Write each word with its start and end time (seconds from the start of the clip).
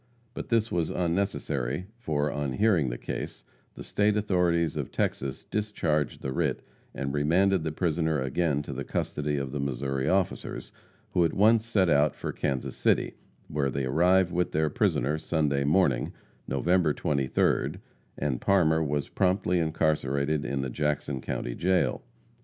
But 0.33 0.49
this 0.49 0.71
was 0.71 0.89
unnecessary, 0.89 1.85
for, 1.99 2.31
on 2.31 2.53
hearing 2.53 2.89
the 2.89 2.97
case, 2.97 3.43
the 3.75 3.83
state 3.83 4.17
authorities 4.17 4.75
of 4.75 4.89
Texas 4.91 5.43
discharged 5.43 6.23
the 6.23 6.31
writ, 6.33 6.63
and 6.95 7.13
remanded 7.13 7.61
the 7.63 7.71
prisoner 7.71 8.19
again 8.19 8.63
to 8.63 8.73
the 8.73 8.83
custody 8.83 9.37
of 9.37 9.51
the 9.51 9.59
Missouri 9.59 10.09
officers, 10.09 10.71
who 11.11 11.23
at 11.23 11.35
once 11.35 11.67
set 11.67 11.87
out 11.87 12.15
for 12.15 12.31
Kansas 12.31 12.75
City, 12.75 13.13
where 13.47 13.69
they 13.69 13.85
arrived 13.85 14.31
with 14.31 14.53
their 14.53 14.71
prisoner 14.71 15.19
Sunday 15.19 15.63
morning, 15.63 16.13
November 16.47 16.95
23d, 16.95 17.79
and 18.17 18.41
Parmer 18.41 18.83
was 18.83 19.07
promptly 19.07 19.59
incarcerated 19.59 20.43
in 20.43 20.63
the 20.63 20.71
Jackson 20.71 21.21
county 21.21 21.53
jail. 21.53 22.01